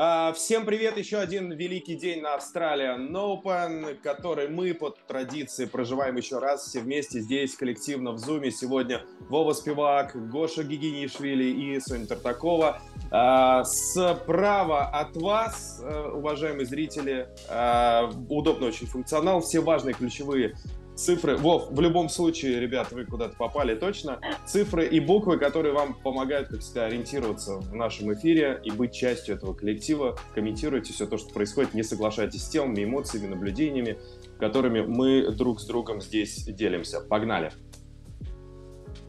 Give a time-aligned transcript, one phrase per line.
[0.00, 0.96] А, всем привет!
[0.96, 6.78] Еще один великий день на Australian Open, который мы по традиции проживаем еще раз все
[6.78, 8.52] вместе здесь, коллективно в Зуме.
[8.52, 12.80] Сегодня Вова Спивак, Гоша Гигинишвили и Соня Тартакова.
[13.10, 20.54] А, справа от вас, э, уважаемые зрители, а, удобный очень функционал, все важные ключевые
[20.98, 21.36] цифры.
[21.36, 24.20] Вов, в любом случае, ребят, вы куда-то попали точно.
[24.46, 29.36] Цифры и буквы, которые вам помогают, как всегда, ориентироваться в нашем эфире и быть частью
[29.36, 30.18] этого коллектива.
[30.34, 33.98] Комментируйте все то, что происходит, не соглашайтесь с темами, эмоциями, наблюдениями,
[34.38, 37.00] которыми мы друг с другом здесь делимся.
[37.00, 37.52] Погнали!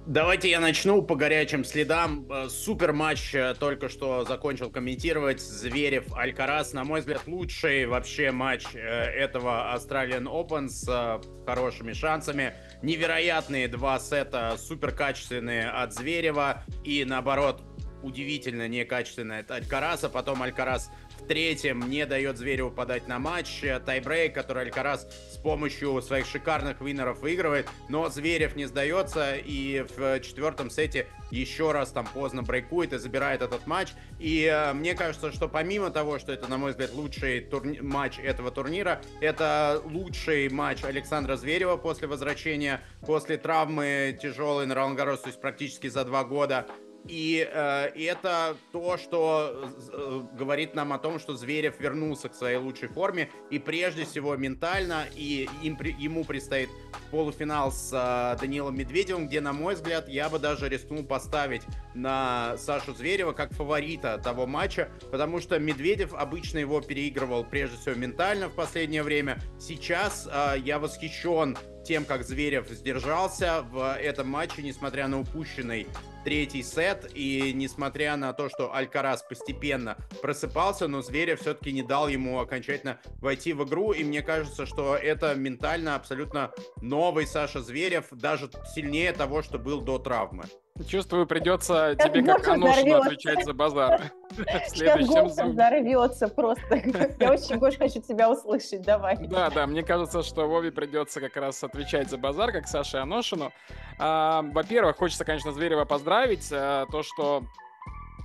[0.10, 2.26] Давайте я начну по горячим следам.
[2.32, 5.40] Э, супер матч э, только что закончил комментировать.
[5.40, 12.56] Зверев Алькарас, на мой взгляд, лучший вообще матч э, этого Australian Open с хорошими шансами.
[12.82, 17.62] Невероятные два сета, супер качественные от Зверева и наоборот
[18.02, 20.10] удивительно некачественная от Алькараса.
[20.10, 20.90] Потом Алькарас
[21.28, 23.64] третьем не дает Звереву подать на матч.
[23.86, 30.20] Тайбрейк, который Алькарас с помощью своих шикарных винеров выигрывает, но Зверев не сдается и в
[30.22, 33.90] четвертом сете еще раз там поздно брейкует и забирает этот матч.
[34.20, 38.20] И э, мне кажется, что помимо того, что это, на мой взгляд, лучший турни- матч
[38.20, 45.28] этого турнира, это лучший матч Александра Зверева после возвращения, после травмы тяжелой на Ролангарос, то
[45.28, 46.66] есть практически за два года.
[47.08, 52.58] И э, это то, что э, говорит нам о том, что Зверев вернулся к своей
[52.58, 53.30] лучшей форме.
[53.50, 55.06] И прежде всего ментально.
[55.16, 56.70] И им, ему предстоит
[57.12, 61.64] полуфинал с э, Данилом Медведевым, где, на мой взгляд, я бы даже рискнул поставить
[61.96, 64.90] на Сашу Зверева как фаворита того матча.
[65.12, 69.40] Потому что Медведев обычно его переигрывал прежде всего ментально в последнее время.
[69.60, 75.88] Сейчас э, я восхищен тем, как Зверев сдержался в этом матче, несмотря на упущенный
[76.30, 82.08] третий сет, и несмотря на то, что Алькарас постепенно просыпался, но Зверев все-таки не дал
[82.08, 86.52] ему окончательно войти в игру, и мне кажется, что это ментально абсолютно
[86.84, 90.44] новый Саша Зверев, даже сильнее того, что был до травмы.
[90.88, 94.12] Чувствую, придется тебе как Аношину отвечать за базар.
[94.70, 96.76] Сейчас голос взорвется просто.
[97.20, 99.18] Я очень больше хочу тебя услышать, давай.
[99.28, 103.52] Да, да, мне кажется, что Вове придется как раз отвечать за базар, как Саше Аношину.
[103.98, 106.50] А, во-первых, хочется, конечно, Зверева поздравить.
[106.52, 107.44] А, то, что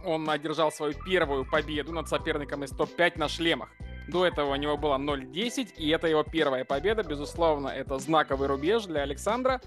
[0.04, 3.71] он одержал свою первую победу над соперником из топ-5 на шлемах.
[4.09, 7.03] До этого у него было 0-10, и это его первая победа.
[7.03, 9.60] Безусловно, это знаковый рубеж для Александра.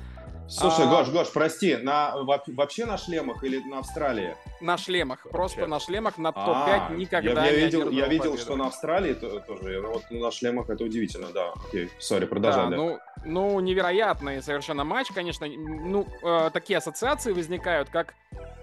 [0.49, 0.87] Слушай, а...
[0.87, 4.35] Гош, Гош, прости, на, вообще на шлемах или на Австралии?
[4.61, 5.37] На шлемах, вообще.
[5.37, 8.37] просто на шлемах на топ-5 а, никогда я, я видел, Я видел, победу.
[8.43, 9.43] что на Австралии тоже,
[9.81, 11.53] вот на шлемах это удивительно, да.
[11.67, 12.69] Окей, сори, продолжай.
[12.69, 15.47] Да, ну, ну, невероятный совершенно матч, конечно.
[15.47, 18.13] Ну, э, такие ассоциации возникают, как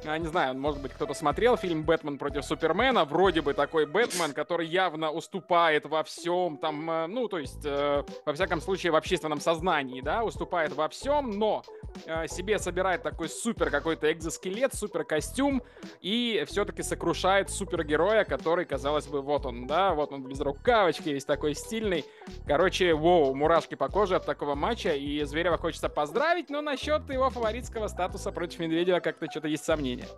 [0.05, 4.67] не знаю, может быть, кто-то смотрел фильм «Бэтмен против Супермена», вроде бы такой Бэтмен, который
[4.67, 9.41] явно уступает во всем, там, э, ну, то есть, э, во всяком случае, в общественном
[9.41, 11.63] сознании, да, уступает во всем, но
[12.05, 15.63] э, себе собирает такой супер какой-то экзоскелет, супер костюм
[16.01, 21.25] и все-таки сокрушает супергероя, который, казалось бы, вот он, да, вот он без рукавочки, весь
[21.25, 22.05] такой стильный.
[22.47, 27.31] Короче, воу, мурашки по коже от такого матча, и Зверева хочется поздравить, но насчет его
[27.31, 30.09] фаворитского статуса против Медведева как-то что-то есть сомнения мнение.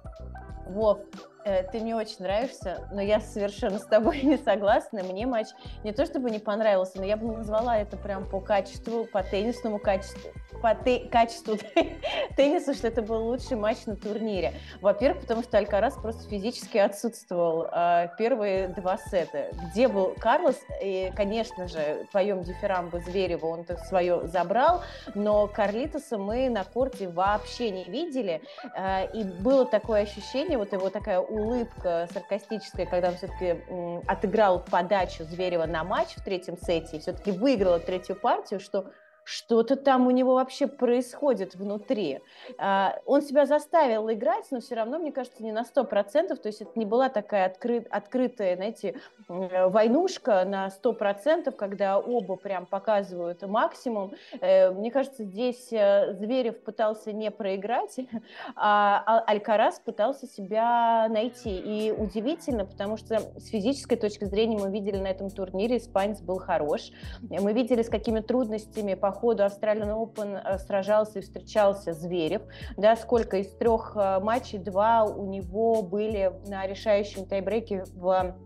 [0.66, 0.99] Вов,
[1.44, 5.03] э, ты мне очень нравишься, но я совершенно с тобой не согласна.
[5.03, 5.49] Мне матч
[5.84, 9.78] не то чтобы не понравился, но я бы назвала это прям по качеству, по теннисному
[9.78, 11.56] качеству, по те, качеству
[12.37, 14.55] тенниса, что это был лучший матч на турнире.
[14.81, 19.50] Во-первых, потому что Алькарас просто физически отсутствовал э, первые два сета.
[19.71, 20.59] Где был Карлос?
[20.82, 24.82] И, конечно же, твоем дифирамбо Зверева он свое забрал,
[25.15, 28.43] но Карлитоса мы на корте вообще не видели.
[28.76, 33.62] Э, и было такое ощущение, вот его такая улыбка саркастическая, когда он все-таки
[34.06, 38.91] отыграл подачу Зверева на матч в третьем сете и все-таки выиграл третью партию, что
[39.26, 42.20] что-то там у него вообще происходит внутри.
[42.58, 46.62] А, он себя заставил играть, но все равно, мне кажется, не на 100%, то есть
[46.62, 54.12] это не была такая открыт, открытая, знаете, войнушка на 100%, когда оба прям показывают максимум.
[54.40, 57.96] Э, мне кажется, здесь э, Зверев пытался не проиграть,
[58.55, 61.56] а Алькарас пытался себя найти.
[61.56, 66.38] И удивительно, потому что с физической точки зрения мы видели на этом турнире, испанец был
[66.38, 66.93] хорош.
[67.29, 72.43] Мы видели, с какими трудностями по ходу Australian Open э, сражался и встречался Зверев,
[72.77, 78.37] да, сколько из трех э, матчей два у него были на решающем тайбреке в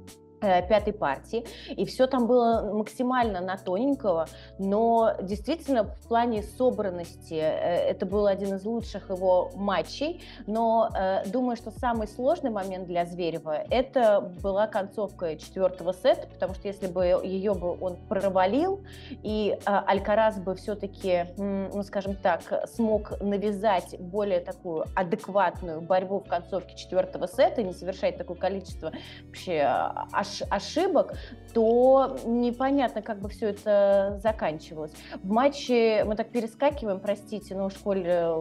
[0.40, 4.26] пятой партии, и все там было максимально на тоненького,
[4.58, 11.26] но действительно в плане собранности э, это был один из лучших его матчей, но э,
[11.26, 16.86] думаю, что самый сложный момент для Зверева это была концовка четвертого сета, потому что если
[16.86, 18.80] бы ее бы он провалил,
[19.22, 22.40] и Алькарас бы все-таки, ну скажем так,
[22.74, 28.92] смог навязать более такую адекватную борьбу в концовке четвертого сета, не совершать такое количество
[29.26, 31.14] вообще аж ошибок,
[31.52, 34.92] то непонятно, как бы все это заканчивалось.
[35.22, 38.34] В матче мы так перескакиваем, простите, но в школе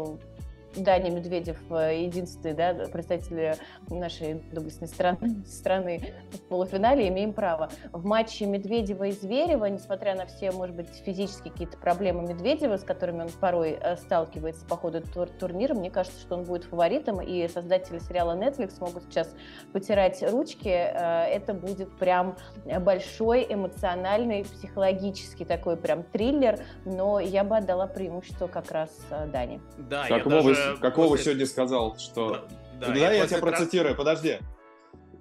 [0.83, 3.55] Даня Медведев э, единственный да, представитель
[3.89, 7.69] нашей доблестной страны, страны в полуфинале, имеем право.
[7.91, 12.83] В матче Медведева и Зверева, несмотря на все, может быть, физические какие-то проблемы Медведева, с
[12.83, 17.21] которыми он порой э, сталкивается по ходу тур турнира, мне кажется, что он будет фаворитом,
[17.21, 19.33] и создатели сериала Netflix могут сейчас
[19.73, 20.69] потирать ручки.
[20.69, 22.37] Э, это будет прям
[22.81, 28.89] большой эмоциональный, психологический такой прям триллер, но я бы отдала преимущество как раз
[29.31, 29.61] Дане.
[29.77, 31.25] Да, как я даже какого после...
[31.25, 32.47] сегодня сказал, что...
[32.79, 34.37] Да, да, я, я тебя процитирую, подожди.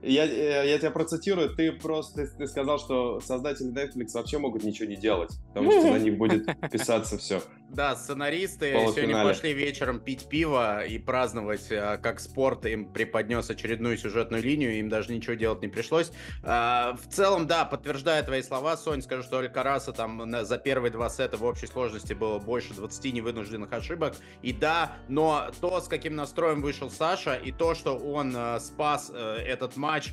[0.00, 4.88] Я, я, я тебя процитирую, ты просто ты сказал, что создатели Netflix вообще могут ничего
[4.88, 7.42] не делать, потому что на них будет писаться все.
[7.68, 13.98] Да, сценаристы сегодня пошли вечером пить пиво и праздновать, а, как спорт им преподнес очередную
[13.98, 16.10] сюжетную линию, им даже ничего делать не пришлось.
[16.42, 21.10] А, в целом, да, подтверждая твои слова, Сонь, скажу, что Алькараса там за первые два
[21.10, 24.14] сета в общей сложности было больше 20 невынужденных ошибок.
[24.40, 29.36] И да, но то, с каким настроем вышел Саша, и то, что он спас э,
[29.46, 30.12] этот матч,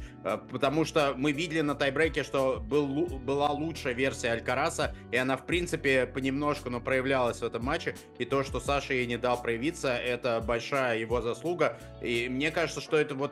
[0.52, 5.46] потому что мы видели на тайбрейке, что был, была лучшая версия Алькараса, и она, в
[5.46, 7.96] принципе, понемножку, но проявлялась этом матче.
[8.18, 11.80] И то, что Саша ей не дал проявиться, это большая его заслуга.
[12.02, 13.32] И мне кажется, что это вот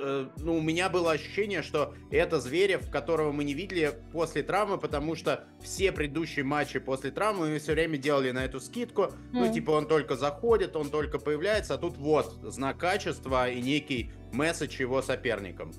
[0.00, 4.78] э, ну, у меня было ощущение, что это Зверев, которого мы не видели после травмы,
[4.78, 9.02] потому что все предыдущие матчи после травмы мы все время делали на эту скидку.
[9.02, 9.12] Mm.
[9.32, 14.12] Ну, типа, он только заходит, он только появляется, а тут вот знак качества и некий
[14.32, 15.72] месседж его соперникам.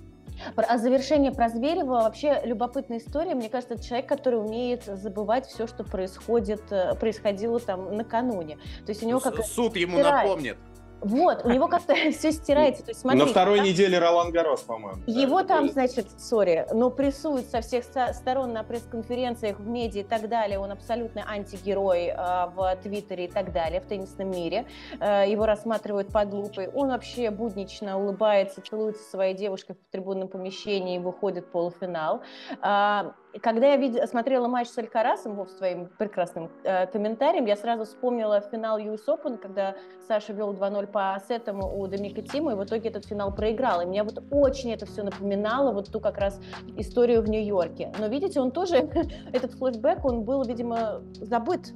[0.56, 3.36] А завершение про Зверева вообще любопытная история.
[3.36, 8.58] Мне кажется, это человек, который умеет забывать все, что происходит, э, происходило там накануне.
[8.86, 10.58] То есть у него как суд ему напомнит.
[11.02, 12.84] Вот, у него как-то все стирается.
[12.84, 15.02] То есть, смотри, На второй там, неделе Ролан Гарос, по-моему.
[15.08, 20.04] Его да, там, значит, сори, но прессуют со всех сторон на пресс-конференциях, в медиа и
[20.04, 20.60] так далее.
[20.60, 22.16] Он абсолютно антигерой э,
[22.56, 24.66] в Твиттере и так далее, в теннисном мире.
[25.00, 26.68] Э, его рассматривают под лупой.
[26.68, 32.22] Он вообще буднично улыбается, целуется со своей девушкой в трибунном помещении и выходит в полуфинал.
[32.62, 33.12] Э,
[33.42, 38.42] когда я видела, смотрела матч с Алькарасом, Вов, своим прекрасным э, комментарием, я сразу вспомнила
[38.42, 39.76] финал US Open, когда
[40.08, 43.82] Саша вел 2-0 по сетам у Доминика Тима, и в итоге этот финал проиграл.
[43.82, 46.40] И мне вот очень это все напоминало, вот ту как раз
[46.78, 47.94] историю в Нью-Йорке.
[48.00, 48.78] Но видите, он тоже,
[49.34, 51.74] этот флешбэк, он был, видимо, забыт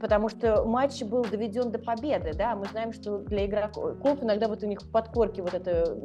[0.00, 4.62] потому что матч был доведен до победы, да, мы знаем, что для игроков иногда вот
[4.62, 5.96] у них в подкорке вот это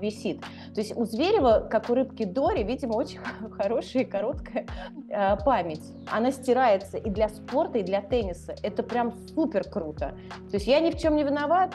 [0.00, 0.40] висит.
[0.74, 3.20] То есть у Зверева, как у рыбки Дори, видимо, очень
[3.58, 4.66] хорошая и короткая
[5.08, 5.92] э, память.
[6.10, 8.54] Она стирается и для спорта, и для тенниса.
[8.62, 10.14] Это прям супер круто.
[10.50, 11.74] То есть я ни в чем не виноват,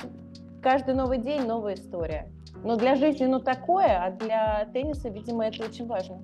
[0.61, 2.31] каждый новый день новая история.
[2.63, 6.21] Но для жизни, ну, такое, а для тенниса, видимо, это очень важно.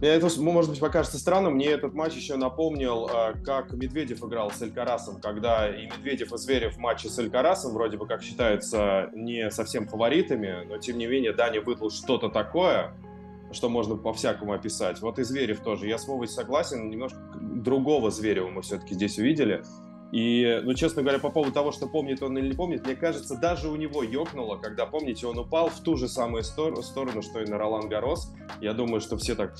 [0.00, 1.54] Мне это, может быть, покажется странным.
[1.54, 6.36] Мне этот матч еще напомнил, а, как Медведев играл с Элькарасом, когда и Медведев, и
[6.36, 11.06] Зверев в матче с Элькарасом вроде бы как считаются не совсем фаворитами, но тем не
[11.06, 12.92] менее Даня выдал что-то такое,
[13.52, 15.00] что можно по-всякому описать.
[15.00, 15.86] Вот и Зверев тоже.
[15.86, 19.62] Я с Вовой согласен, немножко другого Зверева мы все-таки здесь увидели.
[20.12, 23.36] И, ну, честно говоря, по поводу того, что помнит он или не помнит, мне кажется,
[23.36, 27.40] даже у него ёкнуло, когда, помните, он упал в ту же самую стор- сторону, что
[27.40, 28.32] и на Ролан Гарос.
[28.60, 29.54] Я думаю, что все так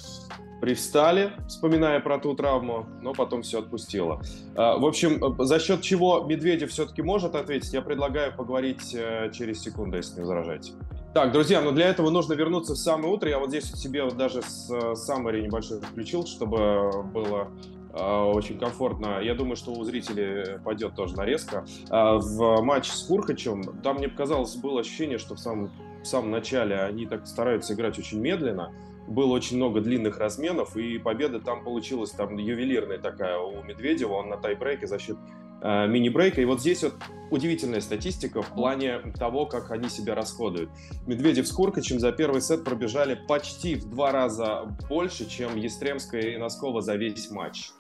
[0.61, 4.23] привстали, вспоминая про ту травму, но потом все отпустило.
[4.55, 9.61] А, в общем, за счет чего Медведев все-таки может ответить, я предлагаю поговорить э, через
[9.61, 10.73] секунду, если не возражаете.
[11.13, 13.29] Так, друзья, но для этого нужно вернуться в самое утро.
[13.29, 17.49] Я вот здесь себе вот даже с Summary небольшой включил, чтобы было
[17.97, 19.21] очень комфортно.
[19.21, 21.65] Я думаю, что у зрителей пойдет тоже нарезка.
[21.89, 25.71] А, в матче с Курхачем, там мне показалось, было ощущение, что в самом,
[26.03, 28.73] в самом начале они так стараются играть очень медленно.
[29.09, 34.15] Было очень много длинных разменов, и победа там получилась там ювелирная такая у Медведева.
[34.15, 35.17] Он на тайбрейке за счет
[35.63, 36.43] э, мини-брейка.
[36.43, 36.95] И вот здесь вот
[37.31, 40.71] удивительная статистика в плане того, как они себя расходуют.
[41.07, 46.37] Медведев с Куркачем за первый сет пробежали почти в два раза больше, чем Естремская и
[46.37, 47.71] Носкова за весь матч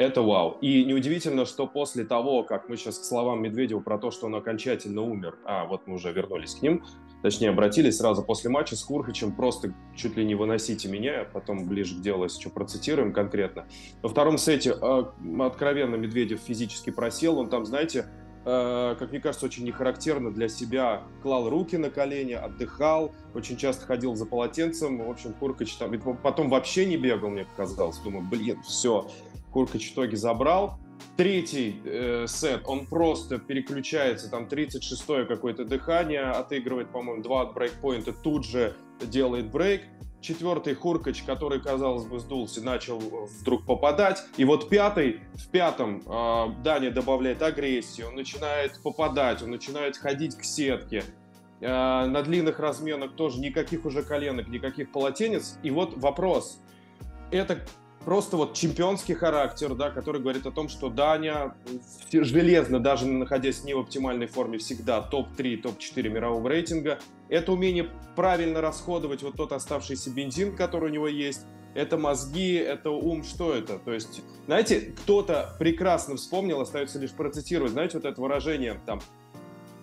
[0.00, 0.56] это вау.
[0.60, 4.34] И неудивительно, что после того, как мы сейчас к словам Медведева про то, что он
[4.34, 6.82] окончательно умер, а вот мы уже вернулись к ним,
[7.22, 11.96] точнее обратились сразу после матча с Хурхачем, просто чуть ли не выносите меня, потом ближе
[11.96, 13.66] к делу, если что, процитируем конкретно.
[14.02, 15.04] Во втором сете э,
[15.40, 18.06] откровенно Медведев физически просел, он там, знаете,
[18.46, 23.84] э, как мне кажется, очень нехарактерно для себя клал руки на колени, отдыхал, очень часто
[23.84, 25.92] ходил за полотенцем, в общем, Хуркач там,
[26.22, 29.10] потом вообще не бегал, мне показалось, думаю, блин, все,
[29.50, 30.78] Хуркач в итоге забрал,
[31.16, 38.44] Третий э, сет, он просто переключается, там 36-е какое-то дыхание, отыгрывает, по-моему, два брейкпоинта, тут
[38.46, 39.82] же делает брейк.
[40.22, 44.22] Четвертый Хуркач, который, казалось бы, сдулся, начал вдруг попадать.
[44.36, 50.36] И вот пятый, в пятом э, Даня добавляет агрессию, он начинает попадать, он начинает ходить
[50.36, 51.02] к сетке.
[51.60, 55.58] Э, на длинных разменах тоже никаких уже коленок, никаких полотенец.
[55.62, 56.62] И вот вопрос.
[57.30, 57.60] Это
[58.04, 61.54] просто вот чемпионский характер, да, который говорит о том, что Даня
[62.10, 66.98] железно, даже находясь не в оптимальной форме, всегда топ-3, топ-4 мирового рейтинга.
[67.28, 71.42] Это умение правильно расходовать вот тот оставшийся бензин, который у него есть.
[71.74, 73.78] Это мозги, это ум, что это?
[73.78, 79.00] То есть, знаете, кто-то прекрасно вспомнил, остается лишь процитировать, знаете, вот это выражение, там,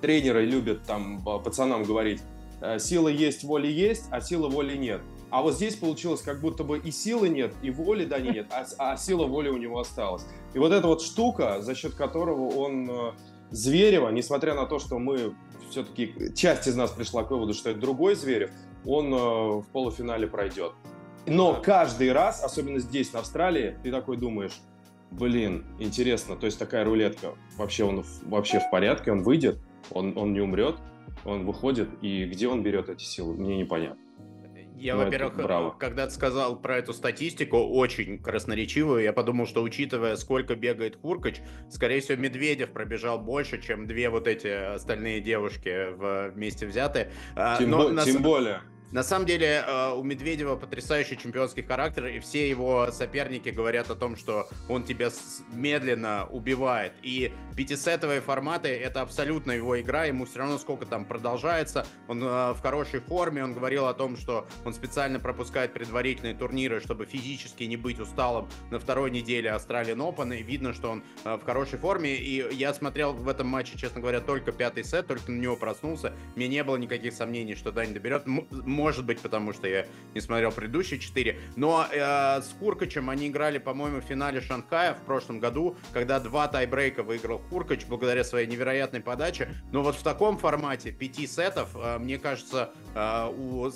[0.01, 2.21] тренеры любят там пацанам говорить,
[2.62, 5.01] «Э, сила есть, воли есть, а силы воли нет.
[5.29, 8.65] А вот здесь получилось, как будто бы и силы нет, и воли да нет, а,
[8.77, 10.25] а сила воли у него осталась.
[10.53, 13.12] И вот эта вот штука, за счет которого он э,
[13.51, 15.36] Зверева, несмотря на то, что мы
[15.69, 18.51] все-таки, часть из нас пришла к выводу, что это другой Зверев,
[18.86, 20.72] он э, в полуфинале пройдет.
[21.25, 24.62] Но каждый раз, особенно здесь, на Австралии, ты такой думаешь,
[25.12, 29.60] блин, интересно, то есть такая рулетка, вообще он вообще в порядке, он выйдет,
[29.91, 30.77] он, он не умрет,
[31.25, 34.01] он выходит, и где он берет эти силы, мне непонятно.
[34.77, 40.15] Я, ну, во-первых, когда ты сказал про эту статистику, очень красноречивую, я подумал, что учитывая,
[40.17, 46.67] сколько бегает Хуркач, скорее всего, Медведев пробежал больше, чем две вот эти остальные девушки вместе
[46.67, 47.12] взятые.
[47.36, 48.05] А, тем, Но, бо- на...
[48.05, 48.62] тем более.
[48.91, 53.96] На самом деле э, у Медведева потрясающий чемпионский характер, и все его соперники говорят о
[53.96, 55.10] том, что он тебя
[55.51, 56.94] медленно убивает.
[57.01, 62.53] И пятисетовые форматы— это абсолютно его игра, ему все равно сколько там продолжается, он э,
[62.53, 67.65] в хорошей форме, он говорил о том, что он специально пропускает предварительные турниры, чтобы физически
[67.65, 71.77] не быть усталым на второй неделе Australian Open, и видно, что он э, в хорошей
[71.77, 75.58] форме, и я смотрел в этом матче, честно говоря, только пятый сет, только на него
[75.58, 78.24] проснулся, мне не было никаких сомнений, что Дань доберет
[78.77, 81.39] может быть, потому что я не смотрел предыдущие четыре.
[81.55, 86.48] Но э, с Куркачем они играли, по-моему, в финале Шанхая в прошлом году, когда два
[86.48, 89.50] тайбрейка выиграл Куркач благодаря своей невероятной подаче.
[89.72, 93.72] Но вот в таком формате пяти сетов, э, мне кажется, э, у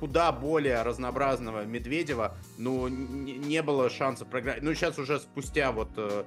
[0.00, 4.62] куда более разнообразного Медведева, ну, не было шанса проиграть.
[4.62, 6.24] Ну, сейчас уже спустя вот э,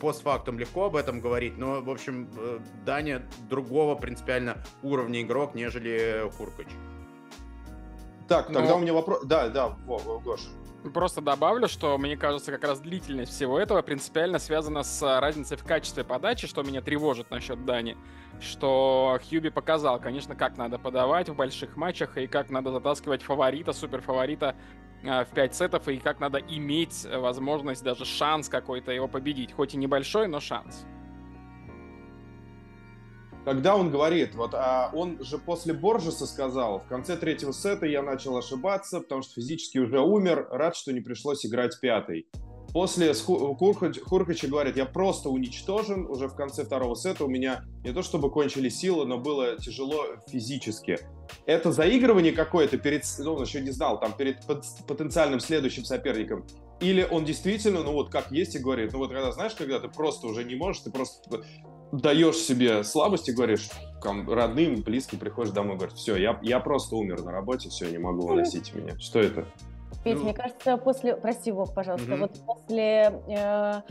[0.00, 6.30] постфактум легко об этом говорить, но, в общем, э, Даня другого принципиально уровня игрок, нежели
[6.36, 6.68] Хуркач.
[8.28, 8.76] Так, тогда Но...
[8.76, 9.24] у меня вопрос...
[9.24, 10.40] Да, да, Гош.
[10.92, 15.56] Просто добавлю, что мне кажется, как раз длительность всего этого принципиально связана с а, разницей
[15.56, 17.96] в качестве подачи, что меня тревожит насчет Дани.
[18.40, 23.72] Что Хьюби показал, конечно, как надо подавать в больших матчах и как надо затаскивать фаворита,
[23.72, 24.54] суперфаворита
[25.04, 29.52] а, в 5 сетов, и как надо иметь возможность, даже шанс какой-то его победить.
[29.52, 30.86] Хоть и небольшой, но шанс
[33.48, 38.02] когда он говорит, вот а он же после Боржеса сказал, в конце третьего сета я
[38.02, 42.26] начал ошибаться, потому что физически уже умер, рад, что не пришлось играть пятый.
[42.74, 48.02] После Хуркача говорит, я просто уничтожен, уже в конце второго сета у меня не то
[48.02, 50.98] чтобы кончили силы, но было тяжело физически.
[51.46, 54.44] Это заигрывание какое-то перед, ну, он еще не знал, там, перед
[54.86, 56.44] потенциальным следующим соперником.
[56.80, 59.88] Или он действительно, ну вот как есть и говорит, ну вот когда, знаешь, когда ты
[59.88, 61.42] просто уже не можешь, ты просто
[61.92, 63.68] даешь себе слабости, говоришь
[64.02, 67.98] там, родным, близким, приходишь домой, говоришь, все, я, я просто умер на работе, все, не
[67.98, 68.98] могу выносить меня.
[68.98, 69.46] Что это?
[70.04, 70.24] Петь, ну...
[70.24, 72.20] мне кажется, после, прости, Вов, пожалуйста, угу.
[72.20, 73.82] вот после э,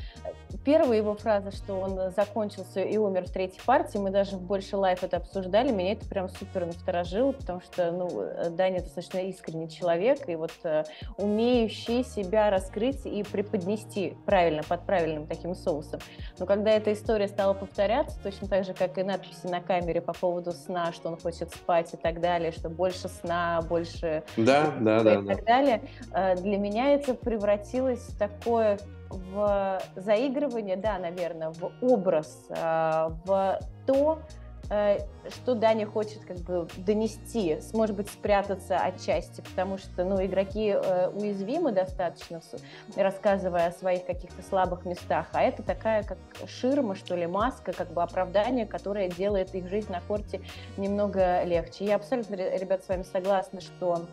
[0.63, 4.77] первой его фразы, что он закончился и умер в третьей партии, мы даже в больше
[4.77, 8.09] лайф это обсуждали, меня это прям супер насторожило, потому что, ну,
[8.51, 10.83] Даня достаточно искренний человек, и вот э,
[11.17, 15.99] умеющий себя раскрыть и преподнести правильно, под правильным таким соусом.
[16.39, 20.13] Но когда эта история стала повторяться, точно так же, как и надписи на камере по
[20.13, 24.23] поводу сна, что он хочет спать и так далее, что больше сна, больше...
[24.35, 25.13] Да, да, да.
[25.15, 25.81] И так далее,
[26.13, 33.59] Э, для меня это превратилось в такое в заигрывание, да, наверное, в образ, э, в
[33.85, 34.19] то,
[34.69, 34.99] э,
[35.29, 41.09] что Даня хочет как бы донести, может быть, спрятаться отчасти, потому что, ну, игроки э,
[41.09, 42.41] уязвимы достаточно,
[42.95, 47.93] рассказывая о своих каких-то слабых местах, а это такая как ширма, что ли, маска, как
[47.93, 50.41] бы оправдание, которое делает их жизнь на корте
[50.77, 51.85] немного легче.
[51.85, 54.05] Я абсолютно, ребят, с вами согласна, что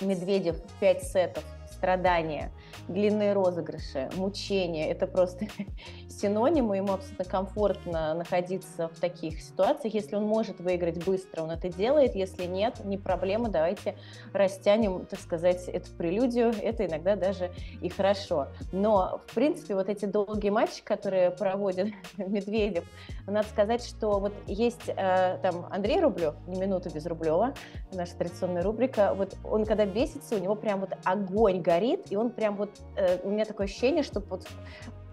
[0.00, 2.52] Медведев 5 сетов страдания,
[2.88, 4.90] длинные розыгрыши, мучения.
[4.90, 5.46] Это просто
[6.08, 6.76] синонимы.
[6.76, 9.94] Ему абсолютно комфортно находиться в таких ситуациях.
[9.94, 12.14] Если он может выиграть быстро, он это делает.
[12.14, 13.48] Если нет, не проблема.
[13.48, 13.96] Давайте
[14.32, 16.52] растянем, так сказать, эту прелюдию.
[16.60, 17.50] Это иногда даже
[17.80, 18.48] и хорошо.
[18.72, 22.84] Но, в принципе, вот эти долгие матчи, которые проводит Медведев,
[23.26, 27.54] надо сказать, что вот есть э, там Андрей Рублев, не минута без Рублева,
[27.92, 29.14] наша традиционная рубрика.
[29.14, 32.61] Вот он, когда бесится, у него прям вот огонь горит, и он прям вот,
[32.96, 34.46] э, у меня такое ощущение, что вот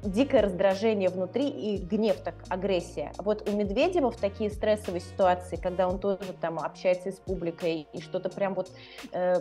[0.04, 3.12] дикое раздражение внутри и гнев, так, агрессия.
[3.18, 8.02] Вот у Медведева в такие стрессовые ситуации, когда он тоже там общается с публикой и
[8.02, 8.72] что-то прям вот
[9.12, 9.36] э,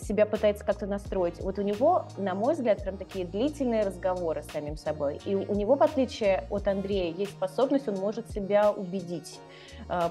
[0.00, 4.52] себя пытается как-то настроить, вот у него, на мой взгляд, прям такие длительные разговоры с
[4.52, 5.20] самим собой.
[5.24, 9.40] И у него, в отличие от Андрея, есть способность, он может себя убедить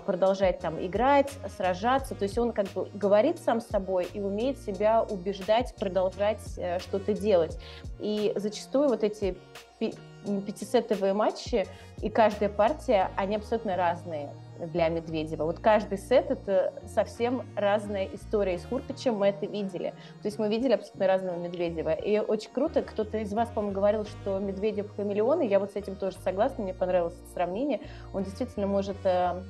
[0.06, 2.16] продолжать там играть, сражаться.
[2.16, 6.80] То есть он как бы говорит сам с собой и умеет себя убеждать, продолжать э,
[6.80, 7.60] что-то делать.
[8.00, 9.38] И зачастую вот эти
[9.80, 11.68] пятисетовые матчи,
[12.02, 14.30] и каждая партия, они абсолютно разные
[14.60, 15.46] для Медведева.
[15.46, 18.56] Вот каждый сет— это совсем разная история.
[18.56, 19.92] И с Хуркачем мы это видели.
[20.22, 21.94] То есть мы видели абсолютно разного Медведева.
[21.94, 25.76] И очень круто, кто-то из вас, по-моему, говорил, что Медведев хамелеон, и я вот с
[25.76, 27.82] этим тоже согласна, мне понравилось это сравнение.
[28.14, 29.42] Он действительно может э,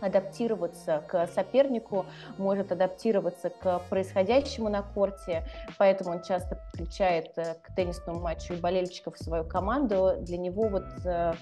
[0.00, 5.44] адаптироваться к сопернику, может адаптироваться к происходящему на корте,
[5.78, 10.14] поэтому он часто подключает э, к теннисному матчу и болельщиков в свою команду.
[10.20, 11.32] Для него вот э,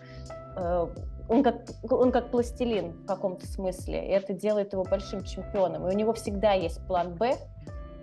[0.56, 0.86] э,
[1.28, 1.56] он как,
[1.90, 5.86] он как пластилин в каком-то смысле, и это делает его большим чемпионом.
[5.86, 7.36] И у него всегда есть план «Б»,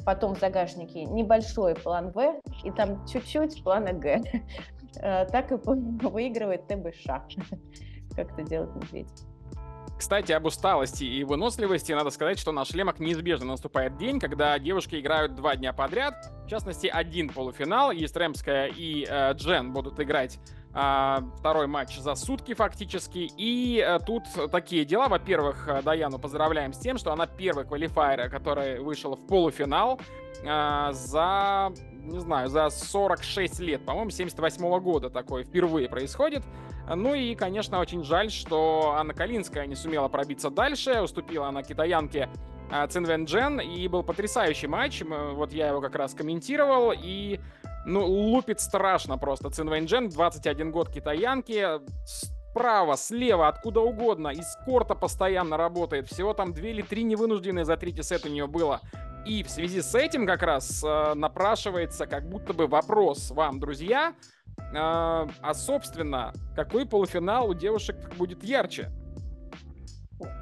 [0.05, 4.21] потом в загашнике небольшой план «В», и там чуть-чуть плана «Г».
[5.01, 7.05] Так и выигрывает ТБШ,
[8.15, 9.32] как это делает Медведев.
[9.97, 14.99] Кстати, об усталости и выносливости надо сказать, что на шлемах неизбежно наступает день, когда девушки
[14.99, 16.15] играют два дня подряд.
[16.45, 17.91] В частности, один полуфинал.
[17.91, 20.39] Истремская и э, Джен будут играть
[20.73, 23.29] э, второй матч за сутки фактически.
[23.37, 25.07] И э, тут такие дела.
[25.07, 30.01] Во-первых, э, Даяну поздравляем с тем, что она первый квалифайер, который вышел в полуфинал
[30.43, 31.71] э, за
[32.03, 36.43] не знаю, за 46 лет, по-моему, 78 -го года такое впервые происходит.
[36.93, 42.29] Ну и, конечно, очень жаль, что Анна Калинская не сумела пробиться дальше, уступила она китаянке
[42.71, 47.39] а, Цинвен Джен, и был потрясающий матч, вот я его как раз комментировал, и,
[47.85, 51.79] ну, лупит страшно просто Цинвен Джен, 21 год китаянки,
[52.53, 57.77] справа, слева, откуда угодно, из корта постоянно работает, всего там две или три невынужденные за
[57.77, 58.81] третий сет у нее было.
[59.25, 64.13] И в связи с этим как раз э, напрашивается как будто бы вопрос вам, друзья,
[64.75, 68.91] а, а, собственно, какой полуфинал у девушек будет ярче?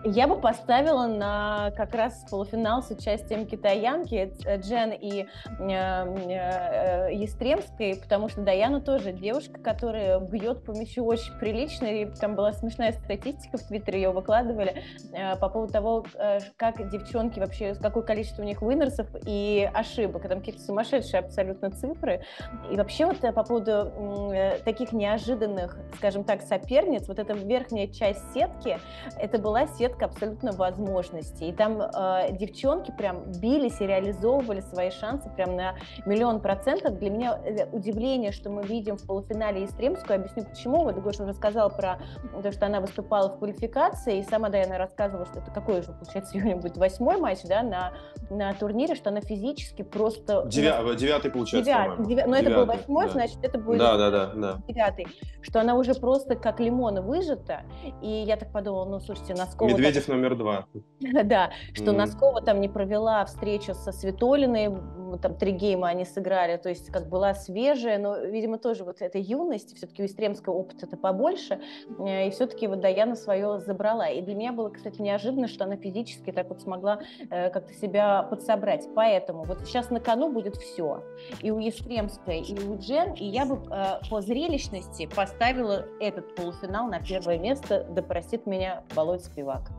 [0.03, 5.27] Я бы поставила на как раз полуфинал с участием китаянки э, Джен и э,
[5.59, 12.35] э, Естремской, потому что Даяна тоже девушка, которая бьет по мячу очень прилично, и там
[12.35, 17.75] была смешная статистика в Твиттере, ее выкладывали э, по поводу того, э, как девчонки вообще,
[17.75, 22.23] какое количество у них выносов и ошибок, там какие-то сумасшедшие абсолютно цифры,
[22.71, 27.87] и вообще вот э, по поводу э, таких неожиданных, скажем так, соперниц, вот эта верхняя
[27.87, 28.79] часть сетки,
[29.17, 31.49] это была сетка абсолютно возможностей.
[31.49, 36.97] И там э, девчонки прям бились и реализовывали свои шансы прям на миллион процентов.
[36.97, 40.19] Для меня э, удивление, что мы видим в полуфинале Истремскую.
[40.19, 40.83] Объясню почему.
[40.83, 41.99] Вот Гоша уже сказал про
[42.41, 46.33] то, что она выступала в квалификации, и сама Дайана рассказывала, что это какой уже, получается,
[46.33, 47.93] сегодня будет восьмой матч, да, на,
[48.29, 50.43] на турнире, что она физически просто...
[50.47, 50.81] Девя...
[50.95, 52.27] Девятый, получается, девятый, девя...
[52.27, 53.11] Но это был восьмой, да.
[53.11, 54.57] значит, это будет да, да, да, да.
[54.67, 55.07] девятый.
[55.41, 57.63] Что она уже просто как лимон выжата.
[58.01, 60.65] И я так подумала, ну, слушайте, Носкова Медведев номер два.
[61.23, 64.69] Да, что Носкова там не провела встречу со Светолиной,
[65.17, 69.17] там три гейма они сыграли, то есть как была свежая, но, видимо, тоже вот эта
[69.17, 71.59] юность, все-таки у Истремского опыт это побольше,
[71.99, 74.07] э, и все-таки вот Даяна свое забрала.
[74.09, 78.23] И для меня было, кстати, неожиданно, что она физически так вот смогла э, как-то себя
[78.23, 78.87] подсобрать.
[78.95, 81.03] Поэтому вот сейчас на кону будет все.
[81.41, 86.87] И у Естремской, и у Джен, и я бы э, по зрелищности поставила этот полуфинал
[86.87, 89.71] на первое место, да простит меня Володь Спивак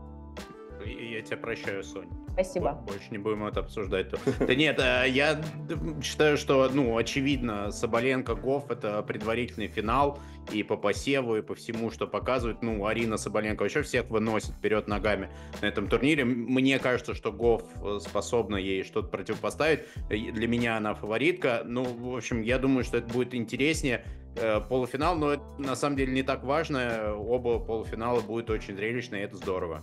[0.85, 2.09] я тебя прощаю, Сонь.
[2.33, 2.73] Спасибо.
[2.87, 4.07] Больше не будем это обсуждать.
[4.39, 5.41] Да нет, э, я
[6.03, 10.19] считаю, что, ну, очевидно, Соболенко Гоф это предварительный финал
[10.51, 12.63] и по посеву, и по всему, что показывает.
[12.63, 15.29] Ну, Арина Соболенко вообще всех выносит вперед ногами
[15.61, 16.25] на этом турнире.
[16.25, 19.81] Мне кажется, что Гоф э, способна ей что-то противопоставить.
[20.09, 21.63] Для меня она фаворитка.
[21.65, 24.22] Ну, в общем, я думаю, что это будет интереснее э,
[24.69, 27.15] полуфинал, но это на самом деле не так важно.
[27.15, 29.83] Оба полуфинала будут очень зрелищные, и это здорово.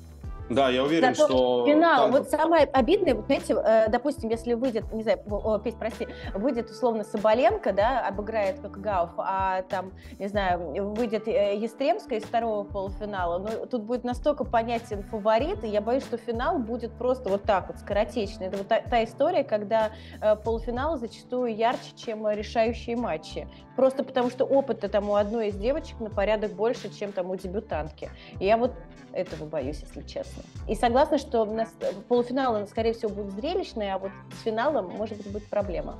[0.49, 1.65] Да, я уверен, Зато что...
[1.67, 2.03] Финал.
[2.03, 6.07] там- Вот самое обидное, вот знаете, э, допустим, если выйдет, не знаю, о, Петь, прости,
[6.33, 12.23] выйдет условно Соболенко, да, обыграет как Гауф, а там, не знаю, выйдет э, Естремская из
[12.25, 17.29] второго полуфинала, ну, тут будет настолько понятен фаворит, и я боюсь, что финал будет просто
[17.29, 18.47] вот так вот, скоротечный.
[18.47, 23.47] Это вот та, та история, когда э, полуфиналы зачастую ярче, чем решающие матчи.
[23.75, 27.35] Просто потому что опыта там у одной из девочек на порядок больше, чем там у
[27.35, 28.09] дебютантки.
[28.39, 28.73] И я вот
[29.13, 30.38] этого боюсь, если честно.
[30.67, 31.69] И согласна, что у нас
[32.07, 35.97] полуфиналы, скорее всего, будут зрелищные, а вот с финалом, может быть, будет проблема.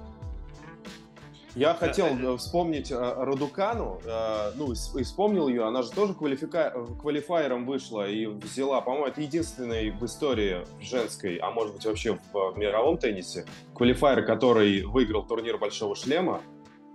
[1.55, 6.85] Я хотел э, вспомнить э, Радукану, э, ну, и вспомнил ее, она же тоже квалифика...
[7.01, 12.53] квалифайером вышла и взяла, по-моему, это единственный в истории женской, а может быть вообще в
[12.55, 16.41] мировом теннисе, квалифайер, который выиграл турнир Большого Шлема,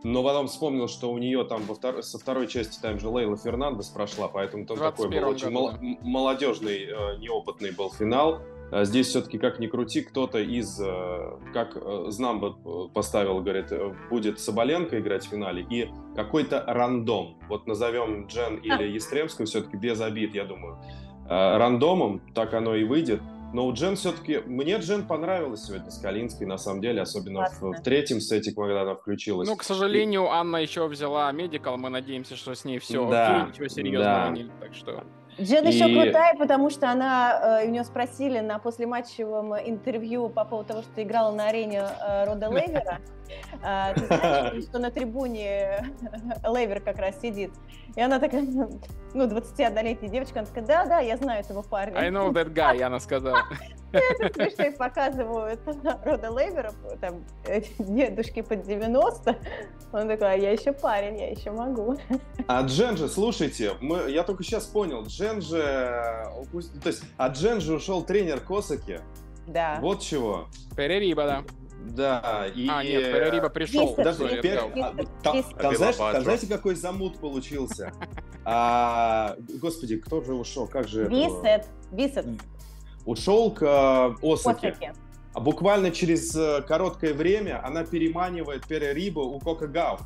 [0.05, 3.37] но потом вспомнил, что у нее там во втор- со второй части там же Лейла
[3.37, 8.40] Фернандес прошла, поэтому там такой был 21-м очень мол- молодежный, э, неопытный был финал.
[8.71, 13.67] А Здесь все-таки, как ни крути, кто-то из, э, как э, Знамба э, поставил, говорит,
[14.11, 17.37] будет Соболенко играть в финале и какой-то рандом.
[17.49, 20.79] Вот назовем Джен или Естремскую все-таки без обид, я думаю.
[21.27, 23.23] Рандомом, так оно и выйдет.
[23.55, 24.38] Но у Джен все-таки...
[24.47, 28.83] Мне Джен понравилась сегодня с Калинской, на самом деле, особенно в, в третьем сете, когда
[28.83, 29.49] она включилась.
[29.49, 31.77] Ну, к сожалению, Анна еще взяла медикал.
[31.77, 34.29] Мы надеемся, что с ней все Да, окей, ничего серьезного да.
[34.31, 34.51] нет.
[34.61, 35.05] Так что
[35.40, 40.45] Джен еще И- крутая, потому что она, э, у нее спросили на послематчевом интервью по
[40.45, 42.99] поводу того, что играла на арене э, Рода Лейвера.
[43.62, 45.92] А, Ты знаешь, что на трибуне
[46.44, 47.52] Лейвер как раз сидит.
[47.96, 51.96] И она такая, ну, 21-летняя девочка, она такая, да-да, я знаю этого парня.
[51.96, 53.42] I know that guy, она сказала.
[53.92, 55.60] Это смешно, показывают
[56.04, 57.24] Рода Лейвера, там,
[57.78, 59.37] дедушки под 90.
[59.92, 61.96] Он такой, а я еще парень, я еще могу.
[62.48, 65.56] А Джен же, слушайте, мы, я только сейчас понял, Джен же,
[66.82, 68.98] то есть, от Джен же ушел тренер Косаки,
[69.46, 69.78] Да.
[69.80, 70.48] вот чего.
[70.76, 71.44] Перериба, да.
[71.82, 72.66] Да, и...
[72.68, 73.94] А, нет, Перериба пришел.
[73.94, 74.72] Подожди, там,
[75.22, 76.20] там знаешь, там Клеопатра.
[76.22, 77.92] знаете, какой замут получился?
[78.44, 80.66] А, господи, кто же ушел?
[80.66, 81.04] Как же?
[81.04, 82.26] Висет, Висет,
[83.06, 84.94] Ушел к э, Осаке.
[85.34, 90.00] А буквально через э, короткое время она переманивает Перерибу у Кока Гауф.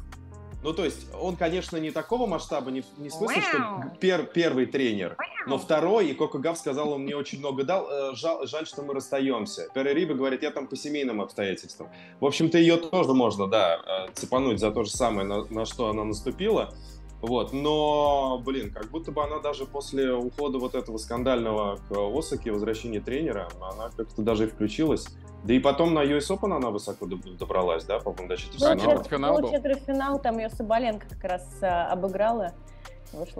[0.62, 3.58] Ну, то есть, он, конечно, не такого масштаба, не, не в смысле, что
[4.00, 5.16] пер- первый тренер,
[5.46, 8.82] но второй, и Кока Гав сказал, он мне очень много дал, э, жал- жаль, что
[8.82, 9.68] мы расстаемся.
[9.72, 11.88] Перериба говорит, я там по семейным обстоятельствам.
[12.18, 15.90] В общем-то, ее тоже можно, да, э, цепануть за то же самое, на, на что
[15.90, 16.74] она наступила.
[17.20, 22.52] Вот, но, блин, как будто бы она даже после ухода вот этого скандального к Осаке,
[22.52, 25.06] возвращения тренера, она как-то даже и включилась.
[25.42, 28.74] Да и потом на US Open она высоко доб- добралась, да, по-моему, до четвертьфинала.
[28.74, 29.48] нет, четвертьфинал был.
[29.48, 32.54] Ну, четвертьфинал, там ее Соболенко как раз а, обыграла.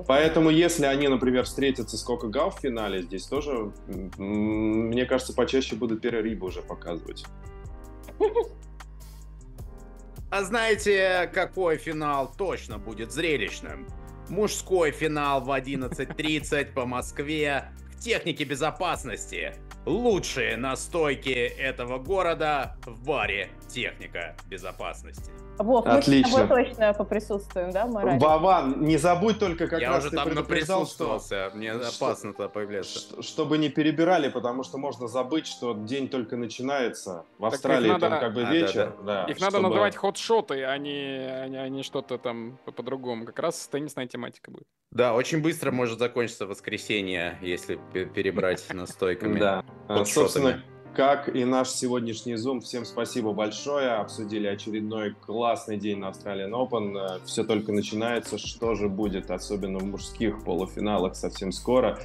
[0.07, 3.71] Поэтому, если они, например, встретятся с Кока Гау в финале, здесь тоже,
[4.17, 7.25] мне кажется, почаще будут перерыбы уже показывать.
[10.31, 13.89] А знаете, какой финал точно будет зрелищным?
[14.29, 19.55] Мужской финал в 11.30 по Москве в технике безопасности.
[19.89, 25.31] Лучшие настойки этого города в баре «Техника безопасности».
[25.59, 26.47] Вов, мы с Отлично.
[26.47, 28.23] тобой точно поприсутствуем, да, Марат?
[28.23, 31.89] Вован, не забудь только, как Я раз уже ты там предупреждал, что, наприсутствовался, мне что-
[32.07, 33.01] опасно туда появляться.
[33.17, 37.25] ш- чтобы не перебирали, потому что можно забыть, что день только начинается.
[37.39, 38.93] В Австралии надо- там как бы А, вечер.
[39.05, 42.71] да, Их надо чтобы- называть хот-шоты, а не, а не, а не что-то там по-
[42.73, 43.25] по-другому.
[43.25, 44.67] Как раз теннисная тематика будет.
[44.93, 49.41] Да, очень быстро может закончиться воскресенье, если пе- перебрать настойками.
[49.41, 49.65] Да.
[49.87, 50.63] А, Собственно,
[50.95, 52.61] как и наш сегодняшний Zoom.
[52.61, 53.91] Всем спасибо большое.
[53.93, 57.21] Обсудили очередной классный день на Australian Open.
[57.25, 58.37] Все только начинается.
[58.39, 61.99] Что же будет, особенно в мужских полуфиналах совсем скоро.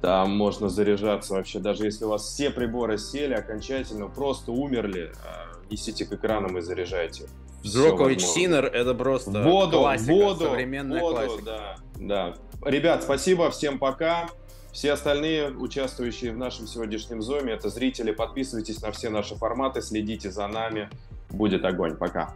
[0.00, 5.52] Там можно заряжаться вообще, даже если у вас все приборы сели окончательно, просто умерли, а,
[5.70, 7.28] несите к экранам и заряжайте.
[7.62, 8.20] Джокович.
[8.22, 11.42] Синер это просто Воду, классика, воду, современная воду, классика.
[11.44, 12.34] да, да.
[12.68, 14.28] Ребят, спасибо, всем пока.
[14.72, 18.10] Все остальные, участвующие в нашем сегодняшнем зоме, это зрители.
[18.10, 20.88] Подписывайтесь на все наши форматы, следите за нами.
[21.30, 21.96] Будет огонь.
[21.96, 22.34] Пока.